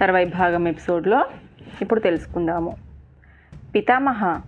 తర్వాయి 0.00 0.26
భాగం 0.26 0.68
ఎపిసోడ్లో 0.68 1.24
ఇప్పుడు 1.82 2.00
తెలుసుకుందాము. 2.00 2.76
పితామహ 3.74 4.40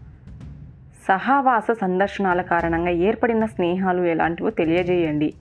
సహావాస 1.08 1.66
సందర్శనాల 1.80 2.40
కారణంగా 2.40 2.90
ఏర్పడిన 2.90 3.44
స్నేహాలు 3.44 4.02
ఎలాంటివో 4.02 4.50
తెలియజేయండి. 4.50 5.34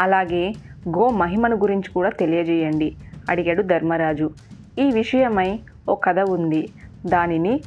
అలాగే 0.00 0.52
గో 0.88 1.10
మహిమను 1.10 1.56
గురించి 1.56 1.92
కూడా 1.92 2.08
తెలియజేయండి. 2.08 2.96
అడిగాడు 3.30 3.62
ధర్మరాజు. 3.62 4.30
ఈ 4.78 4.90
విషయమై 4.90 5.60
ఓ 5.88 5.94
కథ 5.94 6.18
ఉంది. 6.18 6.68
దానిని 7.06 7.60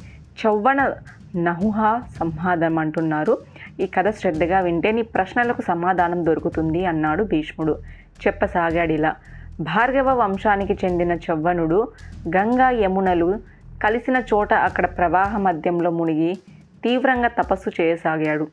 చౌవన 0.46 0.92
నహుహ 1.36 2.02
సంహాదం 2.18 2.78
అంటున్నారు. 2.78 3.38
ఈ 3.80 3.86
కథ 3.86 4.10
శ్రద్ధగా 4.10 4.60
వింటే 4.60 4.92
నీ 4.92 5.02
ప్రశ్నలకు 5.02 5.62
సమాధానం 5.62 6.26
దొరుకుతుంది 6.26 6.86
అన్నాడు 6.86 7.24
భీష్ముడు. 7.24 7.78
చెప్పసాగాడిలా. 8.26 9.14
భార్గవ 9.60 10.08
వంశానికి 10.14 10.78
చెందిన 10.84 11.12
చవ్వనుడు 11.12 11.88
గంగా 12.28 12.70
యమునలు 12.70 13.40
కలిసిన 13.82 14.22
చోట 14.34 14.54
అక్కడ 14.54 14.86
ప్రవాహ 14.86 15.36
మధ్యంలో 15.36 15.90
మునిగి 15.90 16.38
తీవ్రంగా 16.84 17.28
తపస్సు 17.28 17.70
చేయసాగాడు. 17.80 18.46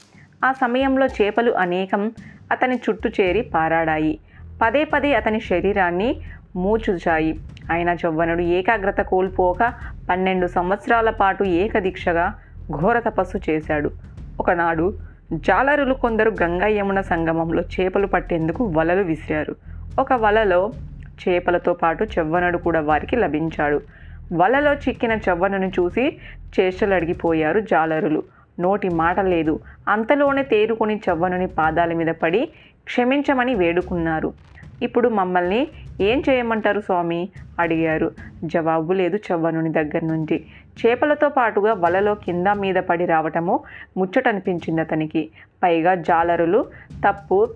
ఆ 0.45 0.51
సమయంలో 0.51 1.05
చేపలు 1.05 1.51
అనేకం 1.51 2.11
అతని 2.51 2.75
చుట్టూ 2.75 3.09
చేరి 3.09 3.41
పారాడాయి. 3.41 4.19
పదే 4.61 4.83
పదే 4.83 5.13
అతని 5.13 5.39
శరీరాన్ని 5.39 6.09
మూచుచాయి 6.55 7.39
ఆయన 7.71 7.95
చవ్వనుడు 8.05 8.41
ఏకాగ్రత 8.41 9.01
కోల్పోక 9.01 9.73
పన్నెండు 10.09 10.47
సంవత్సరాల 10.47 11.09
పాటు 11.09 11.43
ఏకదీక్షగా 11.43 12.33
ఘోర 12.71 12.99
తపస్సు 12.99 13.37
చేశాడు. 13.49 13.91
ఒకనాడు 14.39 14.93
జాలరులు 15.33 15.93
కొందరు 15.93 16.31
గంగా 16.43 16.67
యమున 16.67 17.01
సంగమంలో 17.01 17.61
చేపలు 17.61 18.07
పట్టేందుకు 18.07 18.63
వలలు 18.77 19.03
విసిరారు. 19.03 19.55
ఒక 19.99 20.13
వలలో 20.13 20.61
చేపలతో 21.27 21.73
పాటు 21.73 22.03
చెవ్వనుడు 22.03 22.57
కూడా 22.57 22.79
వారికి 22.81 23.15
లభించాడు. 23.15 23.81
వలలో 24.33 24.73
చిక్కిన 24.73 25.11
చెవ్వనుని 25.11 25.67
చూసి 25.67 26.17
చేష్టలడిగిపోయారు 26.59 27.59
జాలరులు. 27.59 28.23
నోటి 28.59 28.89
మాట 28.89 29.19
లేదు. 29.19 29.59
అంతలోనే 29.87 30.43
తేరుకొని 30.43 31.01
చెవ్వనుని 31.09 31.47
పాదాల 31.47 31.93
మీద 31.93 32.07
పడి 32.07 32.49
క్షమించమని 32.85 33.55
వేడుకున్నారు. 33.55 34.33
ఇప్పుడు 34.81 35.09
మమ్మల్ని 35.09 35.67
ఏం 36.01 36.23
చేయమంటారు 36.29 36.79
స్వామి? 36.79 37.29
అడిగారు. 37.59 38.11
జవాబు 38.43 38.93
లేదు 38.93 39.19
చవ్వనుని 39.31 39.71
దగ్గర 39.71 40.05
నుండి 40.05 40.45
చేపలతో 40.85 41.29
పాటుగా 41.29 41.73
వలలో 41.73 42.15
కింద 42.15 42.47
మీద 42.47 42.75
పడి 42.75 43.05
రావటము 43.05 43.59
ముచ్చటనిపించింది 43.97 44.81
అతనికి. 44.81 45.29
పైగా 45.63 45.95
జాలరులు 45.95 46.65
తప్పు 47.07 47.49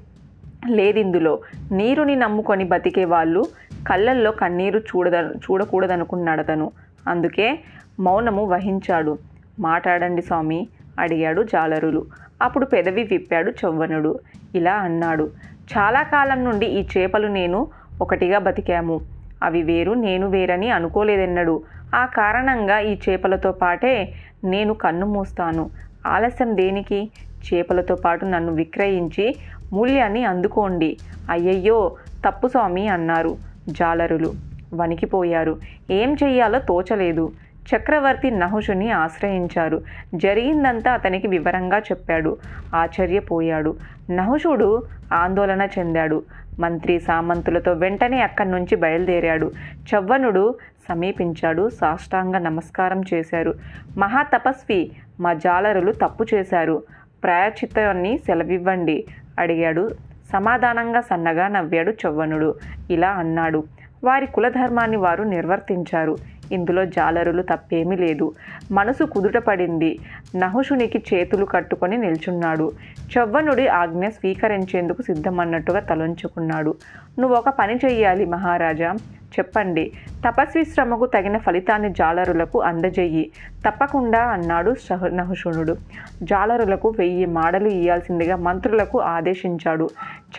లేదిందులో. 0.68 1.40
నీరుని 1.72 2.16
నమ్ముకొని 2.16 2.64
బతికే 2.64 3.06
వాళ్ళు 3.06 3.46
కళ్ళల్లో 3.88 4.32
కన్నీరు 4.32 4.80
చూడద 4.80 5.32
చూడకూడదనుకున్నాడు 5.32 6.40
అతను 6.40 6.72
అందుకే 7.08 7.60
మౌనము 8.00 8.46
వహించాడు. 8.46 9.18
మాట్లాడండి 9.60 10.22
స్వామి 10.22 10.68
అడిగాడు 11.00 11.44
జాలరులు. 11.44 12.06
అప్పుడు 12.42 12.66
పెదవి 12.66 13.04
విప్పాడు 13.04 13.52
చవ్వనుడు 13.52 14.20
ఇలా 14.56 14.74
అన్నాడు 14.74 15.30
చాలా 15.78 16.04
కాలం 16.04 16.44
నుండి 16.44 16.66
ఈ 16.66 16.86
చేపలు 16.98 17.28
నేను 17.28 17.68
ఒకటిగా 18.02 18.40
బతికాము. 18.40 19.02
అవి 19.44 19.64
వేరు 19.64 19.92
నేను 19.92 20.30
వేరని 20.30 20.70
అనుకోలేదన్నాడు. 20.70 21.62
ఆ 21.96 22.06
కారణంగా 22.06 22.80
ఈ 22.80 22.98
చేపలతో 23.10 23.52
పాటే 23.52 24.14
నేను 24.44 24.74
కన్ను 24.74 25.06
మూస్తాను. 25.06 25.70
ఆలస్యం 26.06 26.58
దేనికి? 26.58 27.12
చేపలతో 27.54 27.96
పాటు 27.96 28.26
నన్ను 28.26 28.54
విక్రయించి 28.54 29.36
మూల్యాన్ని 29.74 30.26
అందుకోండి. 30.26 30.98
అయ్యయ్యో 31.30 31.96
తప్పు 32.26 32.48
స్వామి 32.48 32.88
అన్నారు 32.88 33.38
జాలరులు. 33.70 34.34
వణికిపోయారు. 34.74 35.54
ఏం 35.92 36.16
చెయ్యాలో 36.24 36.60
తోచలేదు. 36.60 37.32
చక్రవర్తి 37.70 38.32
నహుషుని 38.32 38.92
ఆశ్రయించారు. 38.92 39.82
జరిగిందంతా 40.16 40.92
అతనికి 40.92 41.28
వివరంగా 41.28 41.80
చెప్పాడు. 41.80 42.38
ఆశ్చర్యపోయాడు. 42.76 43.72
నహుషుడు 44.12 44.84
ఆందోళన 45.14 45.68
చెందాడు. 45.80 46.24
మంత్రి 46.60 47.00
సామంతులతో 47.00 47.72
వెంటనే 47.74 48.22
అక్కడి 48.22 48.52
నుంచి 48.52 48.76
బయలుదేరాడు. 48.76 49.52
చవ్వనుడు 49.90 50.56
సమీపించాడు. 50.90 51.70
సాష్టాంగ 51.70 52.38
నమస్కారం 52.38 53.02
చేశారు. 53.14 53.54
మహాతపస్వి 53.98 54.92
మా 55.20 55.34
జాలరులు 55.34 55.92
తప్పు 55.92 56.26
చేశారు. 56.34 56.84
ప్రాయచిత్తాన్ని 57.24 58.18
సెలవివ్వండి. 58.18 58.98
అడిగాడు. 59.40 59.90
సమాధానంగా 60.34 61.02
సన్నగా 61.02 61.48
నవ్వాడు 61.48 61.92
చవ్వనుడు 61.92 62.56
ఇలా 62.90 63.10
అన్నాడు. 63.10 63.64
వారి 64.04 64.28
కులధర్మాన్ని 64.28 64.98
వారు 64.98 65.24
నిర్వర్తించారు. 65.24 66.18
ఇందులో 66.52 66.86
జాలరులు 66.86 67.42
తప్పేమీ 67.42 67.96
లేదు. 67.96 68.34
మనసు 68.72 69.04
కుదుటపడింది 69.04 70.00
నహుషునికి 70.36 71.04
చేతులు 71.14 71.46
కట్టుకొని 71.46 71.98
నిల్చున్నాడు. 71.98 72.72
చవ్వనుడి 73.18 73.68
ఆజ్ఞ 73.68 74.08
స్వీకరించేందుకు 74.08 75.02
సిద్ధమన్నట్టుగా 75.02 75.80
తలంచుకున్నాడు. 75.80 76.76
నువ్వు 77.20 77.38
ఒక 77.38 77.50
పని 77.50 77.76
చెయ్యాలి 77.86 78.26
మహారాజా. 78.26 78.94
చెప్పండి. 79.30 79.92
తపస్వి 80.28 80.66
శ్రమకు 80.66 81.06
తగిన 81.06 81.38
ఫలితాన్ని 81.38 81.90
జాలరులకు 81.90 82.62
అందజేయి. 82.62 83.32
తప్పకుండా 83.68 84.20
అన్నాడు 84.20 84.76
సహ 84.90 85.08
నహుషునుడు. 85.08 85.76
జాలరులకు 86.24 86.90
వెయ్యి 86.90 87.26
మాడలు 87.26 87.68
ఇయ్యాల్సిందిగా 87.68 88.36
మంత్రులకు 88.36 89.02
ఆదేశించాడు. 89.02 89.90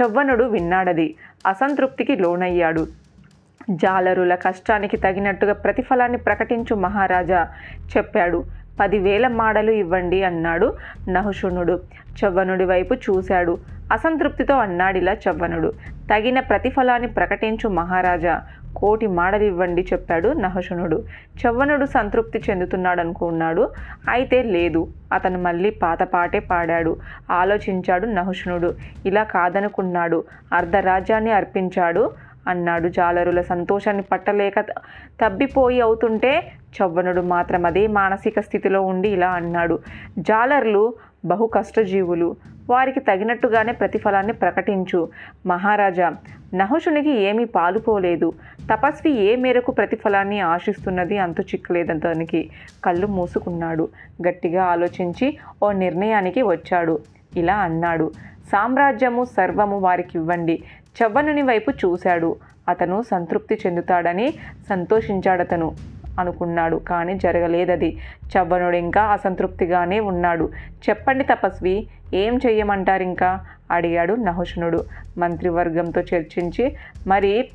చవ్వనుడు 0.02 0.44
విన్నాడది. 0.44 1.14
అసంతృప్తికి 1.46 2.16
లోనయ్యాడు. 2.16 2.86
జాలరుల 3.70 4.34
కష్టానికి 4.34 4.96
తగినట్టుగా 4.96 5.52
ప్రతిఫలాన్ని 5.52 6.18
ప్రకటించు 6.18 6.74
మహారాజా 6.76 7.48
చెప్పాడు. 7.96 8.44
పదివేల 8.80 9.28
మాడలు 9.28 9.70
ఇవ్వండి 9.70 10.22
అన్నాడు 10.22 10.74
నహుషుణుడు. 11.08 11.80
చవ్వనుడి 12.24 12.64
వైపు 12.64 12.94
చూశాడు. 12.94 13.58
అసంతృప్తితో 13.92 14.56
అన్నాడిలా 14.56 15.12
చవ్వనుడు. 15.12 15.72
తగిన 16.10 16.40
ప్రతిఫలాన్ని 16.40 17.08
ప్రకటించు 17.08 17.68
మహారాజా 17.68 18.40
కోటి 18.76 19.06
మాడలు 19.06 19.42
ఇవ్వండి 19.42 19.86
చెప్పాడు 19.92 20.28
నహుషుణుడు. 20.28 21.04
చవ్వనుడు 21.46 21.86
సంతృప్తి 21.86 22.42
చెందుతున్నాడు 22.50 23.00
అనుకున్నాడు 23.00 23.70
అయితే 24.08 24.42
లేదు 24.42 24.88
అతను 25.12 25.42
మళ్ళీ 25.42 25.70
పాత 25.70 26.02
పాటే 26.02 26.38
పాడాడు 26.38 26.96
ఆలోచించాడు 27.30 28.06
నహుషుణుడు. 28.06 28.74
ఇలా 29.06 29.22
కాదనుకున్నాడు. 29.22 30.24
అర్ధరాజ్యాన్ని 30.52 31.32
అర్పించాడు. 31.32 32.10
అన్నాడు 32.48 32.88
జాలరుల 32.88 33.40
సంతోషాన్ని 33.40 34.02
పట్టలేక 34.02 34.60
తబ్బిపోయి 35.24 35.80
అవుతుంటే 35.80 36.52
చవ్వనుడు 36.82 37.20
మాత్రం 37.20 37.66
అదే 37.66 37.86
మానసిక 37.86 38.40
స్థితిలో 38.40 38.82
ఉండి 38.82 39.08
ఇలా 39.08 39.30
అన్నాడు. 39.30 39.78
జాలర్లు 40.18 40.94
బహు 41.24 41.46
కష్టజీవులు. 41.46 42.36
వారికి 42.70 43.00
తగినట్టుగానే 43.00 43.72
ప్రతిఫలాన్ని 43.72 44.32
ప్రకటించు. 44.32 45.08
మహారాజా 45.46 46.16
నహుషునికి 46.54 47.10
ఏమీ 47.10 47.44
పాలుపోలేదు. 47.44 48.32
తపస్వి 48.72 49.12
ఏ 49.12 49.36
మేరకు 49.36 49.72
ప్రతిఫలాన్ని 49.72 50.40
ఆశిస్తున్నది 50.40 51.18
అంతు 51.18 51.42
చిక్కలేదంతనికి 51.42 52.50
కళ్ళు 52.84 53.06
మూసుకున్నాడు. 53.06 53.88
గట్టిగా 54.28 54.64
ఆలోచించి 54.64 55.38
ఓ 55.62 55.72
నిర్ణయానికి 55.72 56.42
వచ్చాడు. 56.42 56.98
ఇలా 57.36 57.56
అన్నాడు. 57.56 58.10
సామ్రాజ్యము 58.48 59.24
సర్వము 59.24 59.78
వారికి 59.78 60.18
ఇవ్వండి. 60.18 60.62
చవ్వనుని 61.02 61.42
వైపు 61.42 61.70
చూశాడు. 61.70 62.36
అతను 62.68 63.02
సంతృప్తి 63.02 63.58
చెందుతాడని 63.66 64.34
సంతోషించాడతను 64.68 65.76
అనుకున్నాడు 66.20 66.76
కానీ 66.76 67.14
జరగలేదది. 67.14 67.98
చవ్వనుడు 68.36 68.76
ఇంకా 68.76 69.02
అసంతృప్తిగానే 69.02 70.00
ఉన్నాడు. 70.00 70.50
చెప్పండి 70.88 71.24
తపస్వి 71.24 71.86
ఏం 72.14 72.40
చెయ్యమంటారు 72.46 73.02
ఇంకా 73.02 73.46
అడిగాడు 73.70 74.14
నహుషునుడు. 74.14 74.84
మంత్రివర్గంతో 75.18 76.00
చర్చించి 76.00 76.76
మరి 77.06 77.48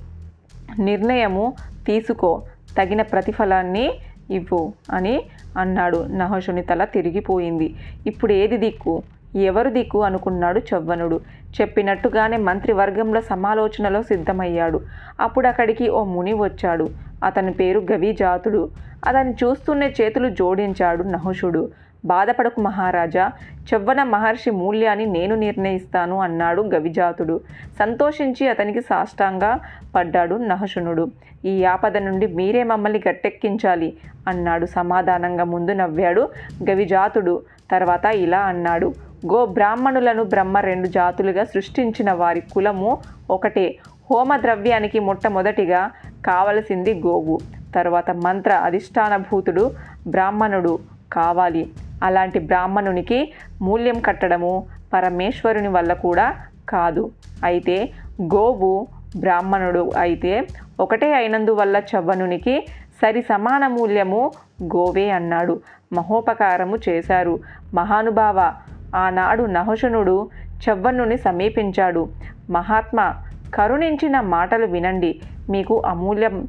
నిర్ణయము 0.80 1.54
తీసుకో 1.88 2.44
తగిన 2.78 3.02
ప్రతిఫలాన్ని 3.02 3.94
ఇవ్వు 4.32 4.74
అని 4.92 5.24
అన్నాడు. 5.58 6.06
నహుషుని 6.08 6.62
తల 6.62 6.86
తిరిగిపోయింది. 6.86 7.76
ఇప్పుడు 8.08 8.34
ఏది 8.34 8.58
దిక్కు? 8.58 9.04
ఎవరు 9.36 9.70
దిక్కు 9.70 10.04
అనుకున్నాడు 10.04 10.60
చవ్వనుడు. 10.60 11.20
చెప్పినట్టుగానే 11.62 12.38
మంత్రివర్గంలో 12.38 13.22
సమాలోచనలో 13.22 14.02
సిద్ధమయ్యాడు. 14.02 14.82
అప్పుడు 15.20 15.48
అక్కడికి 15.48 15.90
ఓ 15.90 16.04
ముని 16.04 16.34
వచ్చాడు. 16.34 16.90
అతని 17.24 17.52
పేరు 17.54 17.80
గవిజాతుడు. 17.92 18.70
అతన్ని 19.08 19.34
చూస్తూనే 19.44 19.94
చేతులు 20.02 20.30
జోడించాడు 20.30 21.04
నహుషుడు. 21.04 21.70
బాధపడకు 22.06 22.62
మహారాజా. 22.62 23.32
చవ్వన 23.70 24.04
మహర్షి 24.04 24.52
మూల్యాన్ని 24.52 25.06
నేను 25.06 25.36
నిర్ణయిస్తాను 25.36 26.20
అన్నాడు 26.20 26.62
గవిజాతుడు. 26.62 27.42
సంతోషించి 27.80 28.48
అతనికి 28.48 28.82
సాష్టాంగా 28.82 29.60
పడ్డాడు 29.96 30.36
నహశునుడు 30.36 31.12
ఈ 31.46 31.64
ఆపద 31.64 31.98
నుండి 31.98 32.28
మీరే 32.28 32.64
మమ్మల్ని 32.64 33.02
గట్టెక్కించాలి 33.10 33.94
అన్నాడు. 34.28 34.66
సమాధానంగా 34.66 35.44
ముందు 35.44 35.72
నవ్వాడు 35.72 36.30
గవిజాతుడు. 36.70 37.42
తర్వాత 37.72 38.06
ఇలా 38.06 38.40
అన్నాడు. 38.40 38.94
గో 39.28 39.46
బ్రాహ్మణులను 39.46 40.24
బ్రహ్మ 40.24 40.58
రెండు 40.58 40.88
జాతులుగా 40.88 41.44
సృష్టించిన 41.44 42.12
వారి 42.12 42.42
కులము 42.42 42.98
ఒకటే. 43.30 43.78
హోమ 44.12 44.38
ద్రవ్యానికి 44.38 45.00
మొట్టమొదటిగా 45.00 45.92
కావలసింది 46.26 46.94
గోవు. 46.94 47.40
తర్వాత 47.76 48.12
మంత్ర 48.12 48.52
అధిష్టానభూతుడు 48.52 49.72
బ్రాహ్మణుడు 50.08 50.80
కావాలి. 51.14 51.72
అలాంటి 52.04 52.40
బ్రాహ్మణునికి 52.40 53.34
మూల్యం 53.62 54.00
కట్టడము 54.00 54.68
పరమేశ్వరుని 54.94 55.68
వల్ల 55.68 55.94
కూడా 55.94 56.36
కాదు. 56.70 57.12
అయితే 57.44 57.92
గోవు 58.22 58.88
బ్రాహ్మణుడు 59.20 59.92
అయితే 59.98 60.48
ఒకటే 60.80 61.14
అయినందువల్ల 61.14 61.82
చవ్వనునికి 61.96 62.68
సరి 63.02 63.22
సమాన 63.22 63.68
మూల్యము 63.68 64.32
గోవే 64.64 65.10
అన్నాడు. 65.10 65.60
మహోపకారము 65.94 66.78
చేశారు. 66.90 67.40
మహానుభావ 67.74 68.54
ఆనాడు 68.96 69.44
నహుషనుడు 69.44 70.30
చవ్వనుని 70.70 71.18
సమీపించాడు. 71.18 72.10
మహాత్మా 72.50 73.16
కరుణించిన 73.54 74.20
మాటలు 74.20 74.66
వినండి. 74.66 75.22
మీకు 75.50 75.84
అమూల్యం 75.86 76.48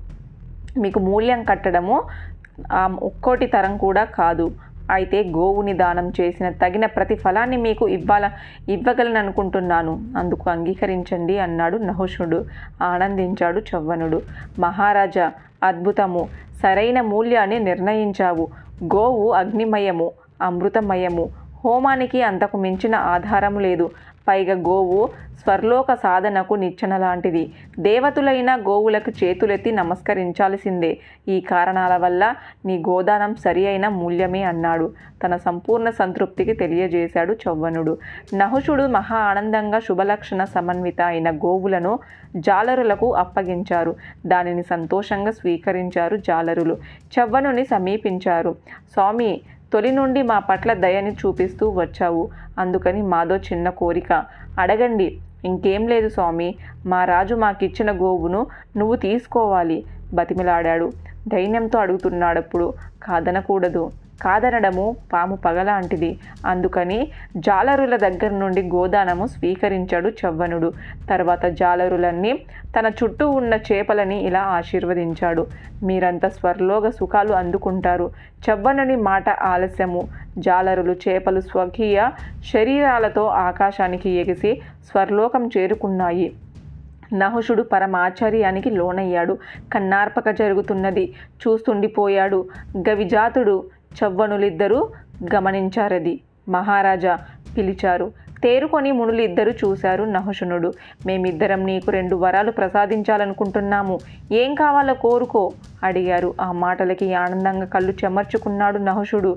మీకు 0.79 0.99
మూల్యం 0.99 1.45
కట్టడము 1.45 2.03
ఆ 2.73 2.97
ఒక్కోటి 3.03 3.47
తరం 3.47 3.77
కూడా 3.77 4.05
కాదు. 4.05 4.51
అయితే 4.91 5.23
గోవుని 5.23 5.73
దానం 5.73 6.13
చేసిన 6.21 6.51
తగిన 6.51 6.87
ప్రతిఫలాన్ని 6.87 7.57
మీకు 7.57 7.89
ఇవ్వాల 7.89 8.31
ఇవ్వగలననుకుంటున్నాను. 8.69 10.01
అందుకు 10.17 10.51
అంగీకరించండి 10.51 11.39
అన్నాడు 11.39 11.77
నహుషుడు 11.77 12.45
ఆనందించాడు 12.83 13.61
చవ్వనుడు 13.61 14.23
మహారాజా 14.59 15.33
అద్భుతము. 15.63 16.29
సరైన 16.63 17.01
మూల్యాన్ని 17.01 17.59
నిర్ణయించావు. 17.59 18.49
గోవు 18.85 19.31
అగ్నిమయము 19.31 20.11
అమృతమయము. 20.43 21.46
హోమానికి 21.67 22.23
అంతకు 22.23 22.57
మించిన 22.57 22.95
ఆధారము 22.95 23.59
లేదు. 23.59 23.91
పైగా 24.29 24.55
గోవు 24.55 25.09
స్వర్లోక 25.43 25.95
సాధనకు 25.95 26.55
నిచ్చెన 26.55 26.97
లాంటిది. 26.97 27.53
దేవతులైన 27.79 28.57
గోవులకు 28.57 29.25
చేతులెత్తి 29.25 29.73
నమస్కరించాల్సిందే. 29.73 30.99
ఈ 31.29 31.41
కారణాల 31.41 31.97
వల్ల 31.97 32.35
నీ 32.65 32.79
గోదానం 32.79 33.35
సరి 33.35 33.67
అయిన 33.67 33.89
మూల్యమే 33.89 34.43
అన్నాడు. 34.43 34.93
తన 35.25 35.37
సంపూర్ణ 35.37 35.91
సంతృప్తికి 35.91 36.53
తెలియజేశాడు 36.53 37.33
చవ్వనుడు 37.33 37.99
నహుషుడు 38.35 38.83
మహా 38.87 39.17
ఆనందంగా 39.17 39.79
శుభలక్షణ 39.79 40.45
సమన్విత 40.45 41.01
అయిన 41.01 41.31
గోవులను 41.31 41.99
జాలరులకు 42.37 43.15
అప్పగించారు. 43.15 43.97
దానిని 44.27 44.63
సంతోషంగా 44.63 45.31
స్వీకరించారు 45.31 46.17
జాలరులు. 46.17 46.77
చవ్వనుని 47.19 47.65
సమీపించారు. 47.65 48.57
స్వామి 48.93 49.41
తొలి 49.73 49.93
నుండి 49.93 50.23
మా 50.23 50.39
పట్ల 50.39 50.73
దయని 50.75 51.13
చూపిస్తూ 51.13 51.71
వచ్చావు. 51.71 52.23
అందుకని 52.59 53.03
మాదో 53.03 53.37
చిన్న 53.49 53.69
కోరిక. 53.71 54.11
అడగండి. 54.59 55.09
ఇంకేం 55.45 55.89
లేదు 55.89 56.09
స్వామి. 56.09 56.49
మా 56.87 57.05
రాజు 57.05 57.35
మాకిచ్చిన 57.35 57.91
గోవును 57.93 58.41
నువ్వు 58.77 58.97
తీసుకోవాలి 58.97 59.79
బతిమిలాడాడు. 60.15 60.89
ధైర్యంతో 61.29 61.79
అడుగుతున్నాడప్పుడు 61.79 62.67
కాదనకూడదు. 63.03 63.85
కాదనడము 64.23 64.97
పాము 65.13 65.37
పగలాంటిది 65.37 66.19
అందుకని 66.47 67.09
జాలరుల 67.37 67.97
దగ్గర 67.97 68.31
నుండి 68.31 68.63
గోదానము 68.63 69.27
స్వీకరించాడు 69.27 70.09
చవ్వనుడు. 70.09 70.73
తర్వాత 71.11 71.47
జాలరులన్నీ 71.47 72.33
తన 72.79 72.87
చుట్టూ 72.87 73.31
ఉన్న 73.31 73.55
చేపలని 73.55 74.27
ఇలా 74.27 74.41
ఆశీర్వదించాడు. 74.41 75.47
మీరంతా 75.83 76.29
స్వర్లోగ 76.29 76.91
సుఖాలు 76.91 77.33
అందుకుంటారు. 77.33 78.11
చవ్వనుని 78.51 78.97
మాట 78.97 79.29
ఆలస్యము. 79.29 80.09
జాలరులు 80.39 80.97
చేపలు 81.09 81.41
స్వకీయ 81.41 82.09
శరీరాలతో 82.55 83.27
ఆకాశానికి 83.27 84.11
ఎగిసి 84.11 84.63
స్వర్లోకం 84.91 85.51
చేరుకున్నాయి. 85.59 86.33
నహుషుడు 87.15 87.63
పరమాచార్యానికి 87.63 88.71
లోనయ్యాడు. 88.71 89.39
కన్నార్పక 89.73 90.31
జరుగుతున్నది. 90.31 91.15
చూస్తుండిపోయాడు. 91.49 92.49
గవిజాతుడు 92.89 93.65
చవ్వనులిద్దరూ 93.93 94.89
గమనించారది. 95.35 96.21
మహారాజా 96.49 97.19
పిలిచారు. 97.57 98.13
తేరుకొని 98.43 98.93
మునులిద్దరూ 98.93 99.53
చూశారు 99.53 100.05
నహుషునుడు 100.05 100.73
మేమిద్దరం 101.07 101.67
నీకు 101.67 101.91
రెండు 101.91 102.17
వరాలు 102.17 102.51
ప్రసాదించాలనుకుంటున్నాము. 102.51 103.99
ఏం 104.33 104.55
కావాలో 104.55 104.95
కోరుకో. 104.95 105.53
అడిగారు. 105.87 106.35
ఆ 106.41 106.53
మాటలకి 106.53 107.15
ఆనందంగా 107.15 107.67
కళ్ళు 107.67 107.93
చెమర్చుకున్నాడు 108.05 108.79
నహుషుడు. 108.79 109.33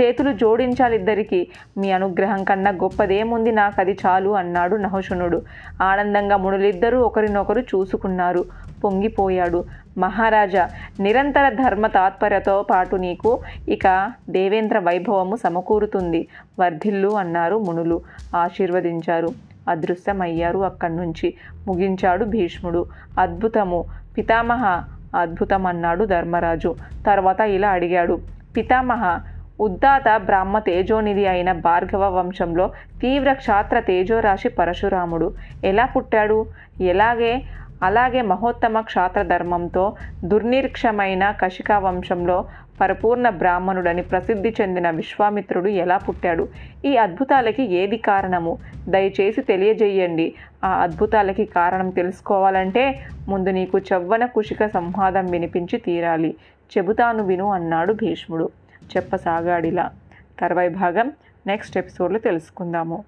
చేతులు 0.00 0.32
జోడించాలిద్దరికి 0.32 1.40
మీ 1.78 1.90
అనుగ్రహం 1.92 2.44
కన్నా 2.44 2.70
గొప్పదేముంది 2.70 3.52
నాకు 3.52 3.80
అది 3.80 3.98
చాలు 4.06 4.30
అన్నాడు 4.30 4.76
నహుషునుడు. 4.76 5.42
ఆనందంగా 5.82 6.36
మునులిద్దరూ 6.36 7.00
ఒకరినొకరు 7.00 7.60
చూసుకున్నారు. 7.60 8.44
పొంగిపోయాడు. 8.84 9.64
మహారాజా 9.98 10.70
నిరంతర 11.00 11.48
ధర్మ 11.48 11.86
తాత్పర్యతో 11.86 12.62
పాటు 12.70 12.96
నీకు 12.96 13.40
ఇక 13.68 14.12
దేవేంద్ర 14.30 14.78
వైభవము 14.78 15.36
సమకూరుతుంది 15.36 16.26
వర్ధిల్లు 16.60 17.08
అన్నారు 17.16 17.58
మునులు. 17.58 18.00
ఆశీర్వదించారు. 18.36 19.28
అదృశ్యమయ్యారు 19.68 20.58
అక్కడి 20.58 20.96
నుంచి 20.96 21.34
ముగించాడు 21.66 22.24
భీష్ముడు. 22.24 22.86
అద్భుతము. 23.18 23.84
పితామహ 24.16 24.64
అద్భుతం 25.14 25.66
అన్నాడు 25.66 26.04
ధర్మరాజు. 26.04 26.74
తర్వాత 27.06 27.40
ఇలా 27.40 27.70
అడిగాడు 27.70 28.20
పితామహ 28.56 29.20
ఉద్దాత 29.60 30.08
బ్రాహ్మ 30.16 30.58
తేజోనిధి 30.58 31.26
అయిన 31.26 31.52
భార్గవ 31.52 32.04
వంశంలో 32.18 32.70
తీవ్ర 33.00 33.32
క్షాత్ర 33.32 33.80
తేజోరాశి 33.80 34.48
పరశురాముడు. 34.48 35.34
ఎలా 35.64 35.84
పుట్టాడు? 35.86 36.46
ఎలాగే? 36.80 37.42
అలాగే 37.82 38.22
మహోత్తమ 38.22 38.80
క్షాత్ర 38.80 39.22
ధర్మంతో 39.22 39.84
దుర్నిరీక్షమైన 40.24 41.30
కశికా 41.30 41.78
వంశంలో 41.78 42.44
పరిపూర్ణ 42.80 43.28
బ్రాహ్మణుడని 43.28 44.02
ప్రసిద్ధి 44.02 44.54
చెందిన 44.60 44.90
విశ్వామిత్రుడు 44.90 45.68
ఎలా 45.68 45.96
పుట్టాడు? 45.96 46.48
ఈ 46.84 46.96
అద్భుతాలకి 46.96 47.62
ఏది 47.62 47.96
కారణము? 47.96 48.58
దయచేసి 48.88 49.42
తెలియజేయండి. 49.42 50.34
ఆ 50.64 50.68
అద్భుతాలకి 50.68 51.44
కారణం 51.44 51.90
తెలుసుకోవాలంటే 51.90 53.06
ముందు 53.28 53.50
నీకు 53.50 53.78
చవ్వన 53.78 54.26
కుషిక 54.26 54.66
సంవాదం 54.66 55.26
వినిపించి 55.26 55.78
తీరాలి. 55.78 56.36
చెబుతాను 56.78 57.26
విను 57.26 57.52
అన్నాడు 57.52 57.92
భీష్ముడు. 57.92 58.50
చెప్పసాగాడిలా. 58.96 59.90
తర్వాయి 60.40 60.68
భాగం 60.68 61.12
నెక్స్ట్ 61.46 61.78
ఎపిసోడ్లో 61.78 62.18
తెలుసుకుందాము. 62.18 63.04